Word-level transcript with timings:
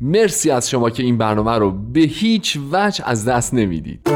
مرسی 0.00 0.50
از 0.50 0.70
شما 0.70 0.90
که 0.90 1.02
این 1.02 1.18
برنامه 1.18 1.58
رو 1.58 1.70
به 1.70 2.00
هیچ 2.00 2.58
وجه 2.72 3.04
از 3.06 3.24
دست 3.24 3.54
نمی‌دید. 3.54 4.08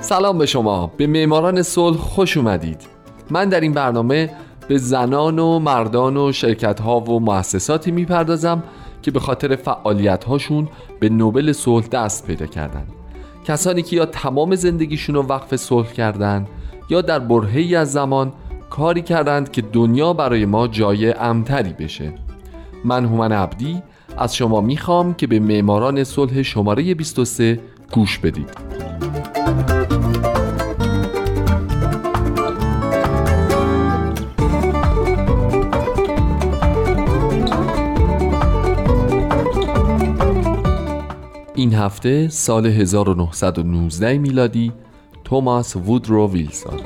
سلام 0.00 0.38
به 0.38 0.46
شما. 0.46 0.92
به 0.96 1.06
معماران 1.06 1.62
صلح 1.62 1.96
خوش 1.96 2.36
اومدید. 2.36 2.80
من 3.30 3.48
در 3.48 3.60
این 3.60 3.72
برنامه 3.72 4.30
به 4.68 4.78
زنان 4.78 5.38
و 5.38 5.58
مردان 5.58 6.16
و 6.16 6.32
شرکت 6.32 6.80
ها 6.80 7.00
و 7.00 7.20
مؤسساتی 7.20 7.90
می‌پردازم 7.90 8.62
که 9.02 9.10
به 9.10 9.20
خاطر 9.20 9.56
فعالیت 9.56 10.24
هاشون 10.24 10.68
به 11.00 11.08
نوبل 11.08 11.52
صلح 11.52 11.86
دست 11.86 12.26
پیدا 12.26 12.46
کردن 12.46 12.86
کسانی 13.44 13.82
که 13.82 13.96
یا 13.96 14.06
تمام 14.06 14.54
زندگیشون 14.54 15.14
رو 15.14 15.22
وقف 15.22 15.56
صلح 15.56 15.92
کردند 15.92 16.48
یا 16.90 17.00
در 17.00 17.18
برهی 17.18 17.76
از 17.76 17.92
زمان 17.92 18.32
کاری 18.70 19.02
کردند 19.02 19.52
که 19.52 19.62
دنیا 19.62 20.12
برای 20.12 20.46
ما 20.46 20.68
جای 20.68 21.12
امتری 21.12 21.72
بشه. 21.72 22.12
من 22.84 23.04
هومن 23.04 23.32
عبدی 23.32 23.82
از 24.16 24.36
شما 24.36 24.60
می‌خوام 24.60 25.14
که 25.14 25.26
به 25.26 25.40
معماران 25.40 26.04
صلح 26.04 26.42
شماره 26.42 26.94
23 26.94 27.60
گوش 27.92 28.18
بدید. 28.18 28.50
این 41.64 41.74
هفته 41.74 42.28
سال 42.28 42.66
1919 42.66 44.18
میلادی 44.18 44.72
توماس 45.24 45.76
وودرو 45.76 46.30
ویلسون. 46.30 46.80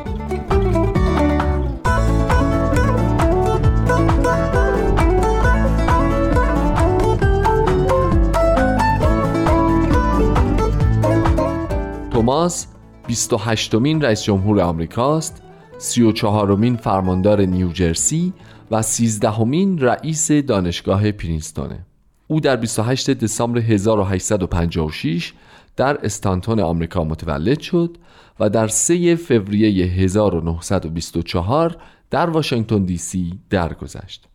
توماس 12.10 12.66
28 13.06 13.74
مین 13.74 14.00
رئیس 14.02 14.22
جمهور 14.22 14.60
آمریکاست 14.60 15.42
34 15.78 16.56
مین 16.56 16.76
فرماندار 16.76 17.40
نیوجرسی 17.40 18.32
و 18.70 18.82
13 18.82 19.44
مین 19.44 19.78
رئیس 19.78 20.32
دانشگاه 20.32 21.12
پرینستونه. 21.12 21.87
او 22.30 22.40
در 22.40 22.56
28 22.56 23.10
دسامبر 23.10 23.58
1856 23.58 25.32
در 25.76 25.98
استانتون 26.04 26.60
آمریکا 26.60 27.04
متولد 27.04 27.60
شد 27.60 27.96
و 28.40 28.50
در 28.50 28.68
3 28.68 29.16
فوریه 29.16 29.86
1924 29.86 31.76
در 32.10 32.30
واشنگتن 32.30 32.84
دی 32.84 32.96
سی 32.96 33.38
درگذشت. 33.50 34.28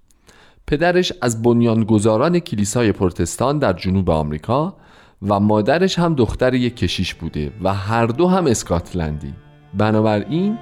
پدرش 0.68 1.14
از 1.22 1.42
بنیانگذاران 1.42 2.40
کلیسای 2.40 2.92
پرتستان 2.92 3.60
در 3.60 3.74
جنوب 3.74 4.10
آمریکا 4.10 4.76
و 5.22 5.40
مادرش 5.40 6.00
هم 6.00 6.16
دختر 6.16 6.54
یک 6.54 6.76
کشیش 6.76 7.14
بوده 7.14 7.52
و 7.64 7.74
هر 7.74 8.06
دو 8.06 8.28
هم 8.28 8.48
اسکاتلندی. 8.48 9.34
بنابراین 9.74 10.58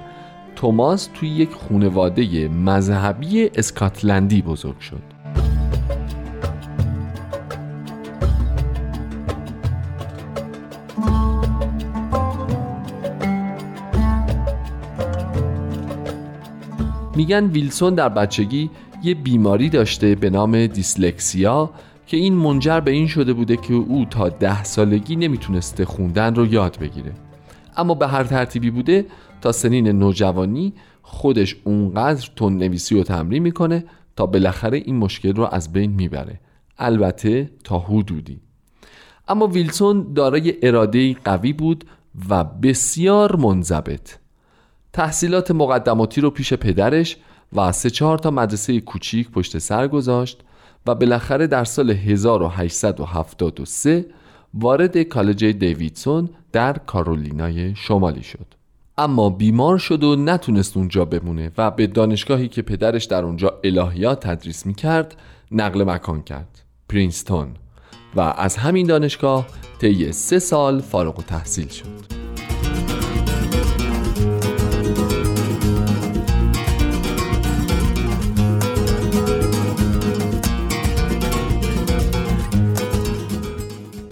توماس 0.56 1.08
توی 1.14 1.28
یک 1.28 1.52
خونواده 1.52 2.48
مذهبی 2.48 3.50
اسکاتلندی 3.54 4.42
بزرگ 4.42 4.78
شد. 4.78 5.11
میگن 17.16 17.46
ویلسون 17.46 17.94
در 17.94 18.08
بچگی 18.08 18.70
یه 19.02 19.14
بیماری 19.14 19.68
داشته 19.68 20.14
به 20.14 20.30
نام 20.30 20.66
دیسلکسیا 20.66 21.70
که 22.06 22.16
این 22.16 22.34
منجر 22.34 22.80
به 22.80 22.90
این 22.90 23.06
شده 23.06 23.32
بوده 23.32 23.56
که 23.56 23.74
او 23.74 24.04
تا 24.04 24.28
ده 24.28 24.64
سالگی 24.64 25.16
نمی‌تونسته 25.16 25.84
خوندن 25.84 26.34
رو 26.34 26.46
یاد 26.46 26.78
بگیره. 26.78 27.12
اما 27.76 27.94
به 27.94 28.08
هر 28.08 28.24
ترتیبی 28.24 28.70
بوده 28.70 29.06
تا 29.40 29.52
سنین 29.52 29.88
نوجوانی 29.88 30.72
خودش 31.02 31.56
اونقدر 31.64 32.30
تون 32.36 32.56
نویسی 32.56 33.00
و 33.00 33.02
تمرین 33.02 33.42
می‌کنه 33.42 33.84
تا 34.16 34.26
بالاخره 34.26 34.78
این 34.78 34.96
مشکل 34.96 35.32
رو 35.32 35.48
از 35.52 35.72
بین 35.72 35.90
می‌بره. 35.90 36.40
البته 36.78 37.50
تا 37.64 37.78
حدودی. 37.78 38.40
اما 39.28 39.46
ویلسون 39.46 40.12
دارای 40.14 40.54
اراده 40.62 41.14
قوی 41.24 41.52
بود 41.52 41.84
و 42.28 42.44
بسیار 42.44 43.36
منضبط. 43.36 44.21
تحصیلات 44.92 45.50
مقدماتی 45.50 46.20
رو 46.20 46.30
پیش 46.30 46.54
پدرش 46.54 47.16
و 47.52 47.72
سه 47.72 47.90
چهار 47.90 48.18
تا 48.18 48.30
مدرسه 48.30 48.80
کوچیک 48.80 49.30
پشت 49.30 49.58
سر 49.58 49.88
گذاشت 49.88 50.40
و 50.86 50.94
بالاخره 50.94 51.46
در 51.46 51.64
سال 51.64 51.90
1873 51.90 54.06
وارد 54.54 55.02
کالج 55.02 55.44
دیویدسون 55.44 56.30
در 56.52 56.78
کارولینای 56.78 57.74
شمالی 57.74 58.22
شد. 58.22 58.46
اما 58.98 59.30
بیمار 59.30 59.78
شد 59.78 60.04
و 60.04 60.16
نتونست 60.16 60.76
اونجا 60.76 61.04
بمونه 61.04 61.50
و 61.58 61.70
به 61.70 61.86
دانشگاهی 61.86 62.48
که 62.48 62.62
پدرش 62.62 63.04
در 63.04 63.24
اونجا 63.24 63.60
الهیات 63.64 64.26
تدریس 64.26 64.66
می‌کرد 64.66 65.16
نقل 65.52 65.84
مکان 65.84 66.22
کرد. 66.22 66.62
پرینستون. 66.88 67.48
و 68.16 68.20
از 68.20 68.56
همین 68.56 68.86
دانشگاه 68.86 69.46
طی 69.80 70.12
سه 70.12 70.38
سال 70.38 70.80
فارغ 70.80 71.18
و 71.18 71.22
تحصیل 71.22 71.68
شد. 71.68 72.11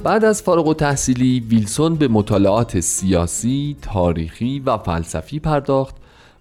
بعد 0.05 0.25
از 0.25 0.43
فارغ 0.43 0.67
و 0.67 0.75
تحصیلی 0.75 1.41
ویلسون 1.41 1.95
به 1.95 2.09
مطالعات 2.09 2.81
سیاسی، 2.81 3.77
تاریخی 3.83 4.61
و 4.61 4.79
فلسفی 4.79 5.39
پرداخت 5.39 5.95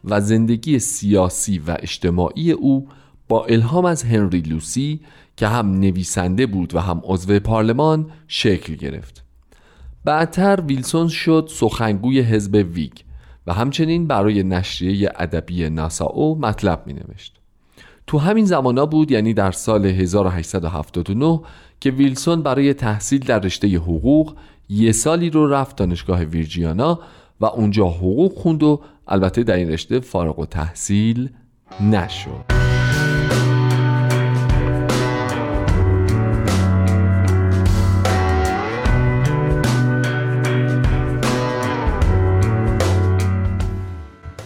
و 0.03 0.21
زندگی 0.21 0.79
سیاسی 0.79 1.59
و 1.59 1.77
اجتماعی 1.79 2.51
او 2.51 2.87
با 3.27 3.45
الهام 3.45 3.85
از 3.85 4.03
هنری 4.03 4.41
لوسی 4.41 4.99
که 5.37 5.47
هم 5.47 5.79
نویسنده 5.79 6.45
بود 6.45 6.75
و 6.75 6.79
هم 6.79 7.01
عضو 7.03 7.39
پارلمان 7.39 8.11
شکل 8.27 8.75
گرفت. 8.75 9.23
بعدتر 10.05 10.61
ویلسون 10.61 11.07
شد 11.07 11.49
سخنگوی 11.51 12.21
حزب 12.21 12.67
ویگ 12.73 12.93
و 13.47 13.53
همچنین 13.53 14.07
برای 14.07 14.43
نشریه 14.43 15.11
ادبی 15.15 15.69
ناساو 15.69 16.39
مطلب 16.39 16.83
می 16.85 16.93
نوشت. 16.93 17.39
تو 18.07 18.17
همین 18.17 18.45
زمانا 18.45 18.85
بود 18.85 19.11
یعنی 19.11 19.33
در 19.33 19.51
سال 19.51 19.85
1879 19.85 21.39
که 21.79 21.91
ویلسون 21.91 22.41
برای 22.41 22.73
تحصیل 22.73 23.19
در 23.19 23.39
رشته 23.39 23.67
حقوق 23.67 24.35
یه 24.69 24.91
سالی 24.91 25.29
رو 25.29 25.47
رفت 25.47 25.75
دانشگاه 25.75 26.23
ویرجیانا 26.23 26.99
و 27.41 27.45
اونجا 27.45 27.87
حقوق 27.87 28.33
خوند 28.37 28.63
و 28.63 28.81
البته 29.07 29.43
در 29.43 29.55
این 29.55 29.69
رشته 29.69 29.99
فارغ 29.99 30.39
و 30.39 30.45
تحصیل 30.45 31.29
نشد. 31.91 32.59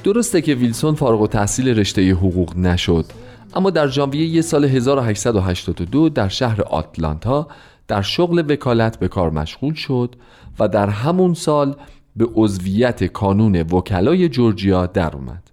درسته 0.04 0.42
که 0.42 0.56
ویلسون 0.56 0.96
فارغ 0.96 1.22
و 1.22 1.28
تحصیل 1.28 1.80
رشته 1.80 2.12
حقوق 2.12 2.58
نشد 2.58 3.06
اما 3.56 3.70
در 3.70 3.88
ژانویه 3.88 4.42
سال 4.42 4.66
1882 4.66 6.10
در 6.10 6.28
شهر 6.28 6.62
آتلانتا 6.62 7.48
در 7.88 8.02
شغل 8.02 8.52
وکالت 8.52 9.00
به 9.00 9.08
کار 9.08 9.30
مشغول 9.30 9.74
شد 9.74 10.16
و 10.60 10.68
در 10.68 10.90
همون 10.90 11.34
سال 11.34 11.76
به 12.16 12.28
عضویت 12.36 13.04
کانون 13.04 13.56
وکلای 13.56 14.30
جورجیا 14.30 14.86
در 14.86 15.16
اومد. 15.16 15.52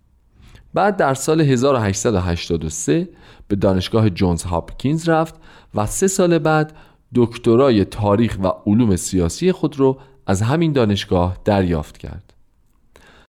بعد 0.75 0.97
در 0.97 1.15
سال 1.15 1.41
1883 1.41 3.09
به 3.49 3.57
دانشگاه 3.57 4.11
جونز 4.11 4.43
هاپکینز 4.43 5.09
رفت 5.09 5.35
و 5.75 5.87
سه 5.87 6.07
سال 6.07 6.39
بعد 6.39 6.73
دکترای 7.15 7.85
تاریخ 7.85 8.39
و 8.43 8.53
علوم 8.67 8.97
سیاسی 8.97 9.53
خود 9.53 9.81
را 9.81 9.99
از 10.27 10.43
همین 10.43 10.73
دانشگاه 10.73 11.37
دریافت 11.45 11.99
کرد 11.99 12.30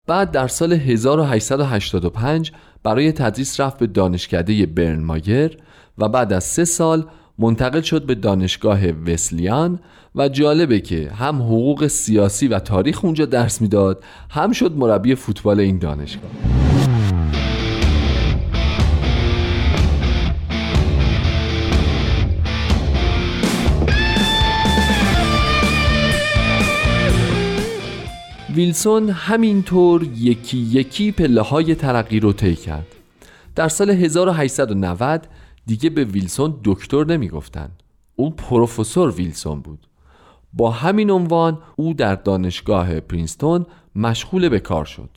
بعد 0.07 0.31
در 0.31 0.47
سال 0.47 0.73
1885 0.73 2.51
برای 2.83 3.11
تدریس 3.11 3.59
رفت 3.59 3.79
به 3.79 3.87
دانشکده 3.87 4.65
برنمایر 4.65 5.57
و 5.97 6.09
بعد 6.09 6.33
از 6.33 6.43
سه 6.43 6.65
سال 6.65 7.05
منتقل 7.39 7.81
شد 7.81 8.05
به 8.05 8.15
دانشگاه 8.15 8.87
وسلیان 8.87 9.79
و 10.15 10.29
جالبه 10.29 10.79
که 10.79 11.11
هم 11.11 11.41
حقوق 11.41 11.87
سیاسی 11.87 12.47
و 12.47 12.59
تاریخ 12.59 13.05
اونجا 13.05 13.25
درس 13.25 13.61
می‌داد 13.61 14.03
هم 14.29 14.51
شد 14.51 14.71
مربی 14.71 15.15
فوتبال 15.15 15.59
این 15.59 15.77
دانشگاه. 15.77 16.52
ویلسون 28.55 29.09
همینطور 29.09 30.03
یکی 30.03 30.57
یکی 30.57 31.11
پله 31.11 31.41
های 31.41 31.75
ترقی 31.75 32.19
رو 32.19 32.33
طی 32.33 32.55
کرد. 32.55 32.87
در 33.55 33.67
سال 33.67 33.89
1890 33.89 35.27
دیگه 35.65 35.89
به 35.89 36.03
ویلسون 36.03 36.59
دکتر 36.63 37.03
نمی‌گفتن. 37.05 37.69
او 38.15 38.29
پروفسور 38.29 39.11
ویلسون 39.11 39.61
بود. 39.61 39.87
با 40.53 40.71
همین 40.71 41.11
عنوان 41.11 41.57
او 41.75 41.93
در 41.93 42.15
دانشگاه 42.15 42.99
پرینستون 42.99 43.65
مشغول 43.95 44.49
به 44.49 44.59
کار 44.59 44.85
شد. 44.85 45.09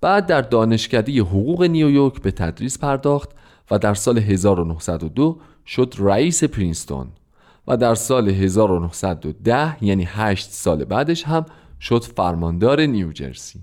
بعد 0.00 0.26
در 0.26 0.40
دانشکده 0.40 1.20
حقوق 1.20 1.62
نیویورک 1.62 2.22
به 2.22 2.30
تدریس 2.30 2.78
پرداخت 2.78 3.30
و 3.70 3.78
در 3.78 3.94
سال 3.94 4.18
1902 4.18 5.38
شد 5.66 5.94
رئیس 5.98 6.44
پرینستون 6.44 7.06
و 7.66 7.76
در 7.76 7.94
سال 7.94 8.28
1910 8.28 9.84
یعنی 9.84 10.04
8 10.04 10.50
سال 10.50 10.84
بعدش 10.84 11.24
هم 11.24 11.46
شد 11.80 12.04
فرماندار 12.04 12.80
نیوجرسی 12.80 13.60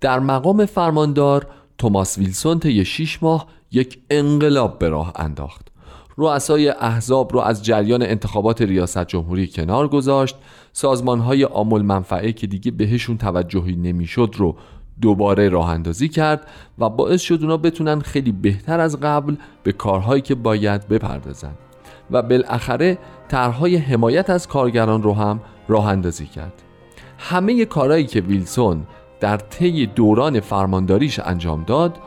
در 0.00 0.18
مقام 0.18 0.66
فرماندار 0.66 1.46
توماس 1.78 2.18
ویلسون 2.18 2.58
طی 2.58 2.84
6 2.84 3.22
ماه 3.22 3.46
یک 3.72 3.98
انقلاب 4.10 4.78
به 4.78 4.88
راه 4.88 5.12
انداخت. 5.16 5.68
رؤسای 6.18 6.68
احزاب 6.68 7.32
رو 7.32 7.40
از 7.40 7.64
جریان 7.64 8.02
انتخابات 8.02 8.62
ریاست 8.62 9.06
جمهوری 9.06 9.46
کنار 9.46 9.88
گذاشت. 9.88 10.36
سازمان 10.72 11.20
های 11.20 11.44
آمول 11.44 11.82
منفعه 11.82 12.32
که 12.32 12.46
دیگه 12.46 12.70
بهشون 12.70 13.18
توجهی 13.18 13.76
نمی‌شد 13.76 14.34
رو 14.36 14.56
دوباره 15.00 15.48
راه 15.48 15.70
اندازی 15.70 16.08
کرد 16.08 16.46
و 16.78 16.88
باعث 16.88 17.20
شد 17.20 17.38
اونا 17.42 17.56
بتونن 17.56 18.00
خیلی 18.00 18.32
بهتر 18.32 18.80
از 18.80 19.00
قبل 19.00 19.36
به 19.62 19.72
کارهایی 19.72 20.22
که 20.22 20.34
باید 20.34 20.88
بپردازن. 20.88 21.54
و 22.10 22.22
بالاخره 22.22 22.98
طرحهای 23.28 23.76
حمایت 23.76 24.30
از 24.30 24.48
کارگران 24.48 25.02
رو 25.02 25.12
هم 25.12 25.40
راه 25.68 25.86
اندازی 25.86 26.26
کرد. 26.26 26.62
همه 27.18 27.64
کارهایی 27.64 28.06
که 28.06 28.20
ویلسون 28.20 28.86
در 29.20 29.36
طی 29.36 29.86
دوران 29.86 30.40
فرمانداریش 30.40 31.18
انجام 31.18 31.64
داد 31.64 31.98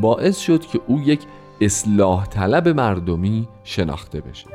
باعث 0.00 0.38
شد 0.38 0.66
که 0.66 0.80
او 0.86 1.00
یک 1.00 1.20
اصلاح 1.60 2.26
طلب 2.26 2.68
مردمی 2.68 3.48
شناخته 3.64 4.20
بشه. 4.20 4.46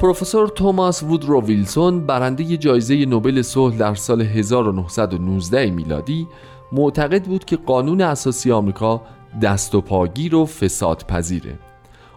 پروفسور 0.00 0.48
توماس 0.48 1.02
وودرو 1.02 1.42
ویلسون 1.42 2.06
برنده 2.06 2.56
جایزه 2.56 3.04
نوبل 3.04 3.42
صلح 3.42 3.76
در 3.76 3.94
سال 3.94 4.22
1919 4.22 5.70
میلادی 5.70 6.26
معتقد 6.72 7.24
بود 7.24 7.44
که 7.44 7.56
قانون 7.56 8.00
اساسی 8.00 8.52
آمریکا 8.52 9.02
دست 9.42 9.74
و 9.74 9.80
پاگیر 9.80 10.34
و 10.34 10.46
فساد 10.46 11.04
پذیره. 11.08 11.58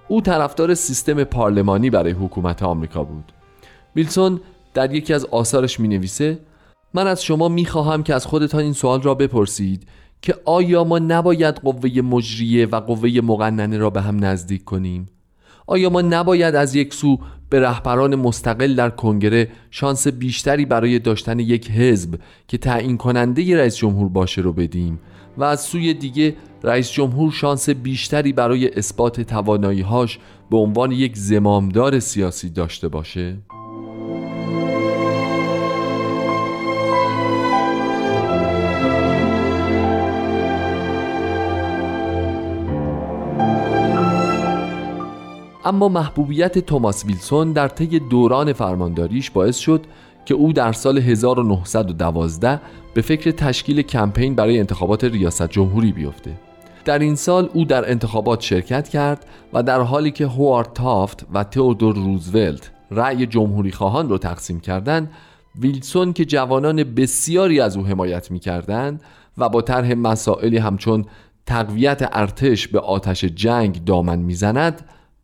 او 0.08 0.22
طرفدار 0.22 0.74
سیستم 0.74 1.24
پارلمانی 1.24 1.90
برای 1.90 2.12
حکومت 2.12 2.64
آمریکا 2.64 3.04
بود. 3.04 3.32
ویلسون 3.96 4.42
در 4.74 4.96
یکی 4.96 5.14
از 5.14 5.26
آثارش 5.26 5.80
می 5.80 5.88
نویسه 5.88 6.40
من 6.94 7.08
از 7.08 7.24
شما 7.24 7.50
می 7.50 7.66
خواهم 7.66 8.04
که 8.04 8.14
از 8.14 8.26
خودتان 8.26 8.62
این 8.62 8.74
سوال 8.74 9.02
را 9.02 9.16
بپرسید 9.16 9.88
که 10.22 10.36
آیا 10.46 10.84
ما 10.84 11.00
نباید 11.00 11.56
قوه 11.56 12.02
مجریه 12.02 12.66
و 12.66 12.80
قوه 12.80 13.10
مقننه 13.24 13.78
را 13.78 13.90
به 13.90 14.02
هم 14.02 14.26
نزدیک 14.26 14.64
کنیم؟ 14.64 15.10
آیا 15.72 15.90
ما 15.90 16.02
نباید 16.02 16.56
از 16.56 16.76
یک 16.76 16.94
سو 16.94 17.20
به 17.50 17.60
رهبران 17.60 18.16
مستقل 18.16 18.76
در 18.76 18.90
کنگره 18.90 19.48
شانس 19.70 20.08
بیشتری 20.08 20.66
برای 20.66 21.00
داشتن 21.00 21.40
یک 21.40 21.72
حزب 21.72 22.20
که 22.48 22.58
تعیین 22.58 22.98
کننده 22.98 23.58
رئیس 23.58 23.76
جمهور 23.76 24.10
باشه 24.10 24.42
رو 24.42 24.54
بدیم 24.54 25.00
و 25.38 25.44
از 25.44 25.62
سوی 25.62 25.94
دیگه 25.94 26.36
رئیس 26.64 26.92
جمهور 26.92 27.32
شانس 27.32 27.70
بیشتری 27.70 28.34
برای 28.34 28.74
اثبات 28.74 29.22
تواناییهاش 29.22 30.20
به 30.50 30.58
عنوان 30.58 30.92
یک 30.92 31.18
زمامدار 31.18 32.00
سیاسی 32.00 32.50
داشته 32.50 32.88
باشه؟ 32.88 33.38
اما 45.66 45.90
محبوبیت 45.90 46.60
توماس 46.60 47.06
ویلسون 47.06 47.52
در 47.52 47.68
طی 47.68 48.00
دوران 48.00 48.54
فرمانداریش 48.54 49.32
باعث 49.32 49.58
شد 49.58 49.86
که 50.26 50.34
او 50.34 50.54
در 50.54 50.72
سال 50.72 50.98
1912 50.98 52.62
به 52.94 53.02
فکر 53.02 53.32
تشکیل 53.32 53.82
کمپین 53.82 54.36
برای 54.36 54.60
انتخابات 54.60 55.04
ریاست 55.04 55.50
جمهوری 55.50 55.92
بیفته. 55.92 56.32
در 56.86 57.00
این 57.00 57.16
سال 57.16 57.50
او 57.54 57.66
در 57.66 57.92
انتخابات 57.92 58.42
شرکت 58.42 58.90
کرد 58.90 59.26
و 59.54 59.64
در 59.64 59.82
حالی 59.82 60.12
که 60.12 60.28
هوارد 60.28 60.74
تافت 60.74 61.26
و 61.34 61.44
تئودور 61.44 61.96
روزولت 61.96 62.72
رأی 62.92 63.26
جمهوری 63.26 63.72
خواهان 63.72 64.10
رو 64.10 64.18
تقسیم 64.18 64.60
کردند 64.60 65.12
ویلسون 65.60 66.14
که 66.14 66.26
جوانان 66.26 66.84
بسیاری 66.84 67.60
از 67.60 67.78
او 67.78 67.86
حمایت 67.86 68.32
می 68.32 68.40
کردند 68.40 69.02
و 69.38 69.50
با 69.50 69.62
طرح 69.62 69.94
مسائلی 69.94 70.58
همچون 70.58 71.06
تقویت 71.46 72.10
ارتش 72.12 72.68
به 72.68 72.80
آتش 72.80 73.26
جنگ 73.26 73.86
دامن 73.86 74.20
می‌زند 74.20 74.82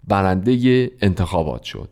برنده 0.07 0.91
انتخابات 1.01 1.63
شد. 1.63 1.89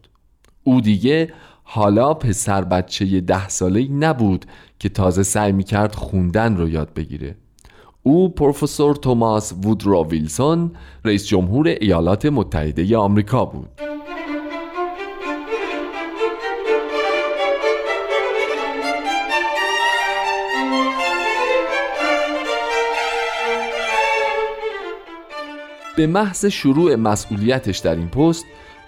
او 0.64 0.82
دیگه 0.82 1.34
حالا 1.64 2.14
پسر 2.14 2.64
بچه 2.64 3.22
ده 3.22 3.50
ساله 3.50 3.88
نبود 3.92 4.46
که 4.80 4.90
تازه 4.90 5.24
سعی 5.24 5.52
می‌کرد 5.52 5.96
خوندن 5.96 6.58
رو 6.58 6.70
یاد 6.70 6.94
بگیره. 6.94 7.36
او 8.04 8.30
پروفسور 8.30 8.96
توماس 8.96 9.54
وودرو 9.64 10.08
ویلسون 10.08 10.72
رئیس 11.06 11.28
جمهور 11.28 11.68
ایالات 11.68 12.26
متحده 12.26 12.98
آمریکا 12.98 13.46
بود. 13.46 13.70
به 25.98 26.08
محض 26.08 26.46
شروع 26.46 26.96
مسئولیتش 26.96 27.78
در 27.78 27.96
این 27.96 28.08
پست 28.08 28.46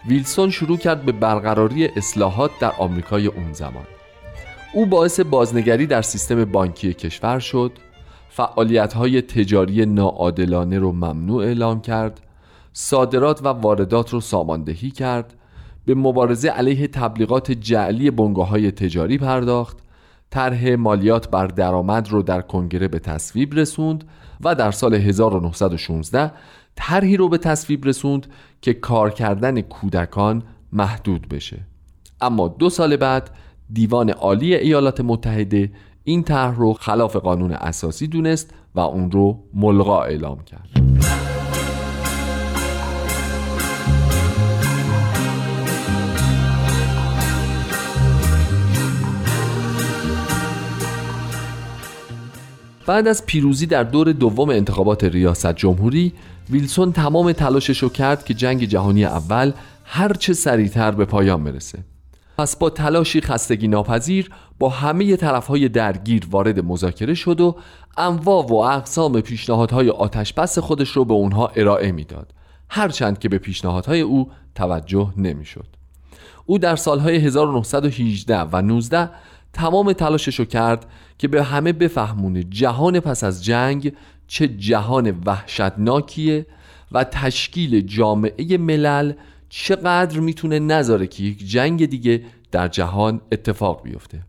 ویلسون 0.07 0.49
شروع 0.49 0.77
کرد 0.77 1.05
به 1.05 1.11
برقراری 1.11 1.85
اصلاحات 1.85 2.51
در 2.59 2.71
آمریکای 2.77 3.27
اون 3.27 3.53
زمان. 3.53 3.87
او 4.73 4.85
باعث 4.85 5.19
بازنگری 5.19 5.85
در 5.87 6.01
سیستم 6.01 6.45
بانکی 6.45 6.93
کشور 6.93 7.39
شد 7.39 7.71
فعالیت 8.29 8.93
های 8.93 9.21
تجاری 9.21 9.85
ناعادلانه 9.85 10.79
رو 10.79 10.91
ممنوع 10.91 11.43
اعلام 11.43 11.81
کرد 11.81 12.21
صادرات 12.73 13.45
و 13.45 13.47
واردات 13.47 14.13
رو 14.13 14.21
ساماندهی 14.21 14.91
کرد 14.91 15.33
به 15.85 15.95
مبارزه 15.95 16.49
علیه 16.49 16.87
تبلیغات 16.87 17.51
جعلی 17.51 18.11
بنگاه 18.11 18.47
های 18.47 18.71
تجاری 18.71 19.17
پرداخت 19.17 19.77
طرح 20.29 20.75
مالیات 20.75 21.29
بر 21.29 21.47
درآمد 21.47 22.09
رو 22.09 22.21
در 22.21 22.41
کنگره 22.41 22.87
به 22.87 22.99
تصویب 22.99 23.53
رسوند 23.53 24.03
و 24.43 24.55
در 24.55 24.71
سال 24.71 24.93
1916 24.93 26.31
طرحی 26.77 27.17
رو 27.17 27.29
به 27.29 27.37
تصویب 27.37 27.85
رسوند 27.85 28.27
که 28.61 28.73
کار 28.73 29.09
کردن 29.09 29.61
کودکان 29.61 30.43
محدود 30.73 31.27
بشه. 31.27 31.59
اما 32.21 32.47
دو 32.47 32.69
سال 32.69 32.95
بعد 32.95 33.29
دیوان 33.73 34.09
عالی 34.09 34.55
ایالات 34.55 35.01
متحده 35.01 35.71
این 36.03 36.23
طرح 36.23 36.55
رو 36.55 36.73
خلاف 36.73 37.15
قانون 37.15 37.51
اساسی 37.51 38.07
دونست 38.07 38.53
و 38.75 38.79
اون 38.79 39.11
رو 39.11 39.43
ملغا 39.53 40.03
اعلام 40.03 40.43
کرد. 40.43 40.69
بعد 52.85 53.07
از 53.07 53.25
پیروزی 53.25 53.65
در 53.65 53.83
دور 53.83 54.11
دوم 54.11 54.49
انتخابات 54.49 55.03
ریاست 55.03 55.55
جمهوری 55.55 56.13
ویلسون 56.49 56.91
تمام 56.91 57.31
تلاشش 57.31 57.77
رو 57.77 57.89
کرد 57.89 58.25
که 58.25 58.33
جنگ 58.33 58.63
جهانی 58.63 59.05
اول 59.05 59.51
هرچه 59.83 60.33
سریعتر 60.33 60.91
به 60.91 61.05
پایان 61.05 61.43
برسه 61.43 61.79
پس 62.37 62.57
با 62.57 62.69
تلاشی 62.69 63.21
خستگی 63.21 63.67
ناپذیر 63.67 64.29
با 64.59 64.69
همه 64.69 65.15
طرفهای 65.15 65.69
درگیر 65.69 66.27
وارد 66.31 66.65
مذاکره 66.65 67.13
شد 67.13 67.41
و 67.41 67.55
انواع 67.97 68.45
و 68.45 68.53
اقسام 68.53 69.21
پیشنهادهای 69.21 69.89
آتشبس 69.89 70.59
خودش 70.59 70.89
رو 70.89 71.05
به 71.05 71.13
اونها 71.13 71.47
ارائه 71.55 71.91
می‌داد 71.91 72.33
هرچند 72.69 73.19
که 73.19 73.29
به 73.29 73.37
پیشنهادهای 73.37 74.01
او 74.01 74.31
توجه 74.55 75.13
نمی‌شد. 75.17 75.67
او 76.45 76.57
در 76.57 76.75
سالهای 76.75 77.15
1918 77.15 78.39
و 78.39 78.61
19 78.61 79.09
تمام 79.53 79.93
تلاشش 79.93 80.39
رو 80.39 80.45
کرد 80.45 80.85
که 81.17 81.27
به 81.27 81.43
همه 81.43 81.73
بفهمونه 81.73 82.43
جهان 82.43 82.99
پس 82.99 83.23
از 83.23 83.45
جنگ 83.45 83.93
چه 84.27 84.47
جهان 84.47 85.21
وحشتناکیه 85.25 86.45
و 86.91 87.03
تشکیل 87.03 87.81
جامعه 87.81 88.57
ملل 88.57 89.13
چقدر 89.49 90.19
می‌تونه 90.19 90.59
نذاره 90.59 91.07
که 91.07 91.23
یک 91.23 91.47
جنگ 91.47 91.85
دیگه 91.85 92.23
در 92.51 92.67
جهان 92.67 93.21
اتفاق 93.31 93.83
بیفته. 93.83 94.21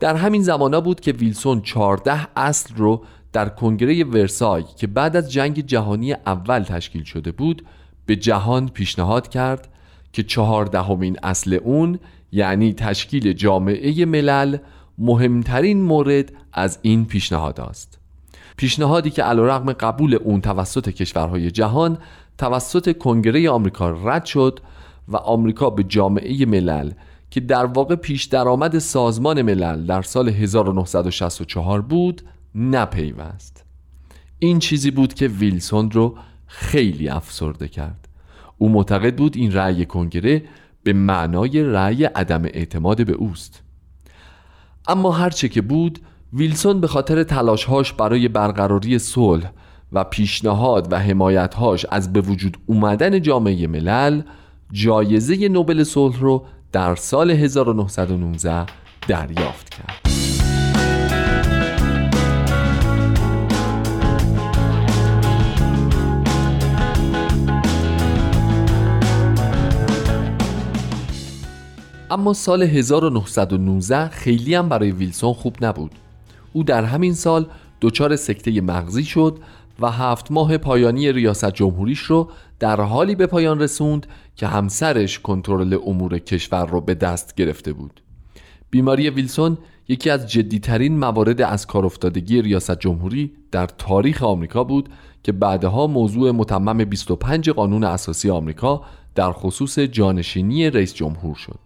در 0.00 0.16
همین 0.16 0.42
زمانا 0.42 0.80
بود 0.80 1.00
که 1.00 1.12
ویلسون 1.12 1.60
14 1.60 2.28
اصل 2.36 2.74
رو 2.76 3.04
در 3.32 3.48
کنگره 3.48 4.04
ورسای 4.04 4.64
که 4.76 4.86
بعد 4.86 5.16
از 5.16 5.32
جنگ 5.32 5.66
جهانی 5.66 6.12
اول 6.12 6.62
تشکیل 6.62 7.04
شده 7.04 7.32
بود 7.32 7.66
به 8.06 8.16
جهان 8.16 8.68
پیشنهاد 8.68 9.28
کرد 9.28 9.68
که 10.12 10.22
چهاردهمین 10.22 11.18
اصل 11.22 11.54
اون 11.54 11.98
یعنی 12.32 12.72
تشکیل 12.72 13.32
جامعه 13.32 14.04
ملل 14.04 14.56
مهمترین 14.98 15.82
مورد 15.82 16.32
از 16.52 16.78
این 16.82 17.04
پیشنهاد 17.04 17.60
است. 17.60 17.95
پیشنهادی 18.56 19.10
که 19.10 19.22
علیرغم 19.22 19.72
قبول 19.72 20.14
اون 20.14 20.40
توسط 20.40 20.88
کشورهای 20.88 21.50
جهان 21.50 21.98
توسط 22.38 22.98
کنگره 22.98 23.50
آمریکا 23.50 23.90
رد 23.90 24.24
شد 24.24 24.60
و 25.08 25.16
آمریکا 25.16 25.70
به 25.70 25.84
جامعه 25.84 26.46
ملل 26.46 26.90
که 27.30 27.40
در 27.40 27.66
واقع 27.66 27.94
پیش 27.94 28.24
درآمد 28.24 28.78
سازمان 28.78 29.42
ملل 29.42 29.86
در 29.86 30.02
سال 30.02 30.28
1964 30.28 31.80
بود 31.80 32.22
نپیوست. 32.54 33.64
این 34.38 34.58
چیزی 34.58 34.90
بود 34.90 35.14
که 35.14 35.28
ویلسون 35.28 35.90
رو 35.90 36.18
خیلی 36.46 37.08
افسرده 37.08 37.68
کرد. 37.68 38.08
او 38.58 38.68
معتقد 38.68 39.16
بود 39.16 39.36
این 39.36 39.52
رأی 39.52 39.86
کنگره 39.86 40.42
به 40.82 40.92
معنای 40.92 41.62
رأی 41.62 42.04
عدم 42.04 42.44
اعتماد 42.44 43.06
به 43.06 43.12
اوست. 43.12 43.62
اما 44.88 45.12
هرچه 45.12 45.48
که 45.48 45.62
بود 45.62 45.98
ویلسون 46.36 46.80
به 46.80 46.86
خاطر 46.86 47.22
تلاشهاش 47.22 47.92
برای 47.92 48.28
برقراری 48.28 48.98
صلح 48.98 49.50
و 49.92 50.04
پیشنهاد 50.04 50.92
و 50.92 50.98
حمایتهاش 50.98 51.86
از 51.90 52.12
به 52.12 52.20
وجود 52.20 52.56
اومدن 52.66 53.22
جامعه 53.22 53.66
ملل 53.66 54.22
جایزه 54.72 55.48
نوبل 55.48 55.84
صلح 55.84 56.20
رو 56.20 56.44
در 56.72 56.94
سال 56.94 57.30
1919 57.30 58.66
دریافت 59.08 59.68
کرد. 59.70 60.00
اما 72.10 72.32
سال 72.32 72.62
1919 72.62 74.08
خیلی 74.08 74.54
هم 74.54 74.68
برای 74.68 74.90
ویلسون 74.90 75.32
خوب 75.32 75.56
نبود. 75.64 75.90
او 76.56 76.62
در 76.62 76.84
همین 76.84 77.14
سال 77.14 77.46
دچار 77.80 78.16
سکته 78.16 78.60
مغزی 78.60 79.04
شد 79.04 79.38
و 79.80 79.90
هفت 79.90 80.30
ماه 80.30 80.58
پایانی 80.58 81.12
ریاست 81.12 81.50
جمهوریش 81.50 81.98
رو 81.98 82.30
در 82.58 82.80
حالی 82.80 83.14
به 83.14 83.26
پایان 83.26 83.60
رسوند 83.60 84.06
که 84.36 84.46
همسرش 84.46 85.18
کنترل 85.18 85.78
امور 85.86 86.18
کشور 86.18 86.66
رو 86.66 86.80
به 86.80 86.94
دست 86.94 87.34
گرفته 87.34 87.72
بود. 87.72 88.00
بیماری 88.70 89.10
ویلسون 89.10 89.58
یکی 89.88 90.10
از 90.10 90.30
جدیترین 90.30 90.98
موارد 90.98 91.42
از 91.42 91.66
کار 91.66 91.86
افتادگی 91.86 92.42
ریاست 92.42 92.78
جمهوری 92.78 93.32
در 93.52 93.66
تاریخ 93.66 94.22
آمریکا 94.22 94.64
بود 94.64 94.88
که 95.22 95.32
بعدها 95.32 95.86
موضوع 95.86 96.30
متمم 96.30 96.84
25 96.84 97.50
قانون 97.50 97.84
اساسی 97.84 98.30
آمریکا 98.30 98.82
در 99.14 99.32
خصوص 99.32 99.78
جانشینی 99.78 100.70
رئیس 100.70 100.94
جمهور 100.94 101.34
شد. 101.34 101.60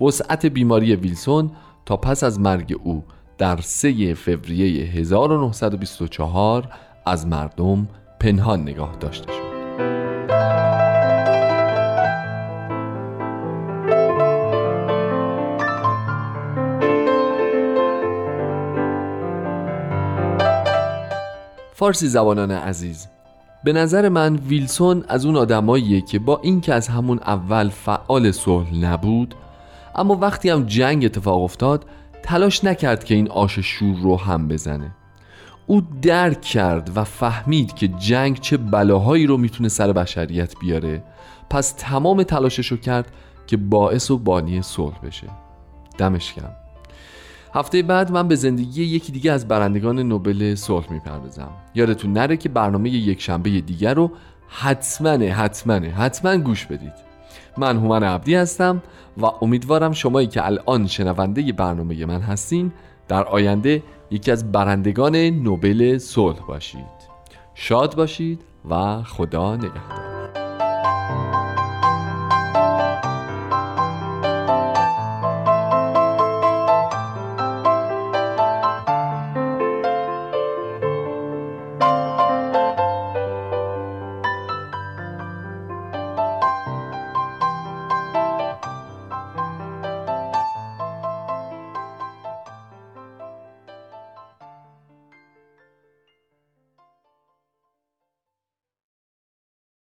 وسعت 0.00 0.46
بیماری 0.46 0.96
ویلسون 0.96 1.50
تا 1.86 1.96
پس 1.96 2.24
از 2.24 2.40
مرگ 2.40 2.80
او 2.84 3.04
در 3.40 3.60
3 3.60 4.14
فوریه 4.14 4.84
1924 4.86 6.68
از 7.06 7.26
مردم 7.26 7.88
پنهان 8.20 8.62
نگاه 8.62 8.96
داشته 9.00 9.32
شد. 9.32 9.50
فارسی 21.74 22.08
زبانان 22.08 22.50
عزیز 22.50 23.08
به 23.64 23.72
نظر 23.72 24.08
من 24.08 24.36
ویلسون 24.36 25.04
از 25.08 25.26
اون 25.26 25.36
آدماییه 25.36 26.00
که 26.00 26.18
با 26.18 26.40
اینکه 26.42 26.74
از 26.74 26.88
همون 26.88 27.18
اول 27.18 27.68
فعال 27.68 28.30
صلح 28.30 28.74
نبود 28.74 29.34
اما 29.94 30.14
وقتی 30.14 30.50
هم 30.50 30.64
جنگ 30.66 31.04
اتفاق 31.04 31.42
افتاد 31.42 31.84
تلاش 32.22 32.64
نکرد 32.64 33.04
که 33.04 33.14
این 33.14 33.30
آش 33.30 33.58
شور 33.58 33.96
رو 33.96 34.16
هم 34.16 34.48
بزنه. 34.48 34.90
او 35.66 35.82
درک 36.02 36.40
کرد 36.40 36.96
و 36.96 37.04
فهمید 37.04 37.74
که 37.74 37.88
جنگ 37.88 38.40
چه 38.40 38.56
بلاهایی 38.56 39.26
رو 39.26 39.36
می‌تونه 39.36 39.68
سر 39.68 39.92
بشریت 39.92 40.54
بیاره. 40.60 41.02
پس 41.50 41.74
تمام 41.78 42.22
تلاشش 42.22 42.66
رو 42.66 42.76
کرد 42.76 43.12
که 43.46 43.56
باعث 43.56 44.10
و 44.10 44.18
بانی 44.18 44.62
صلح 44.62 44.98
بشه. 44.98 45.26
دمش 45.98 46.34
کم 46.34 46.50
هفته 47.54 47.82
بعد 47.82 48.12
من 48.12 48.28
به 48.28 48.36
زندگی 48.36 48.84
یکی 48.84 49.12
دیگه 49.12 49.32
از 49.32 49.48
برندگان 49.48 49.98
نوبل 49.98 50.54
صلح 50.54 50.92
می‌پردازم. 50.92 51.50
یادتون 51.74 52.12
نره 52.12 52.36
که 52.36 52.48
برنامه 52.48 52.90
یک 52.90 53.20
شنبه 53.20 53.60
دیگر 53.60 53.94
رو 53.94 54.10
حتما 54.48 55.10
حتما 55.10 55.74
حتما 55.74 56.36
گوش 56.36 56.66
بدید. 56.66 57.09
من 57.58 57.76
هومن 57.76 58.02
عبدی 58.02 58.34
هستم 58.34 58.82
و 59.18 59.26
امیدوارم 59.42 59.92
شمایی 59.92 60.26
که 60.26 60.46
الان 60.46 60.86
شنونده 60.86 61.52
برنامه 61.52 62.06
من 62.06 62.20
هستین 62.20 62.72
در 63.08 63.24
آینده 63.24 63.82
یکی 64.10 64.30
از 64.30 64.52
برندگان 64.52 65.16
نوبل 65.16 65.98
صلح 65.98 66.40
باشید. 66.48 67.10
شاد 67.54 67.96
باشید 67.96 68.40
و 68.70 69.02
خدا 69.02 69.56
نگهدار. 69.56 70.49